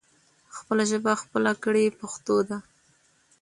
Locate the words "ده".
2.47-2.57